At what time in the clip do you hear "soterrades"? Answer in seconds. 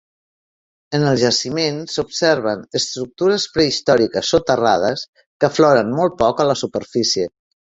4.37-5.05